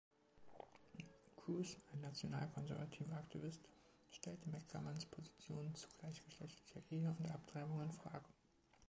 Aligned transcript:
Crews, 1.37 1.77
ein 1.93 2.01
nationalkonservativer 2.01 3.17
Aktivist, 3.17 3.61
stellte 4.09 4.49
McGoverns 4.49 5.05
Positionen 5.05 5.75
zu 5.75 5.89
gleichgeschlechtlicher 5.99 6.81
Ehe 6.89 7.15
und 7.19 7.29
Abtreibung 7.29 7.83
in 7.83 7.91
Frage. 7.91 8.25